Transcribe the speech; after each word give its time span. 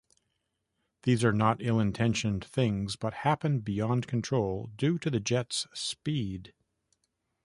These 1.03 1.23
are 1.23 1.31
not 1.31 1.61
ill-intentioned 1.61 2.43
things 2.43 2.95
but 2.95 3.13
happen 3.21 3.59
beyond 3.59 4.07
control 4.07 4.71
due 4.75 4.97
to 4.97 5.11
the 5.11 5.19
jets' 5.19 5.67
speed. 5.75 6.55